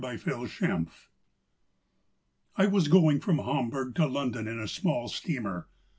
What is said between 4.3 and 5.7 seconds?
in a small steamer.